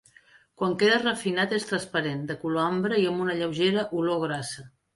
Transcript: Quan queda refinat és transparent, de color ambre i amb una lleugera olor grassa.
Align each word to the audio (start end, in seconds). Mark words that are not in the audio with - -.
Quan 0.61 0.71
queda 0.83 1.01
refinat 1.01 1.53
és 1.59 1.67
transparent, 1.73 2.25
de 2.31 2.39
color 2.45 2.63
ambre 2.71 2.99
i 3.05 3.07
amb 3.13 3.25
una 3.27 3.39
lleugera 3.43 3.87
olor 4.03 4.23
grassa. 4.29 4.71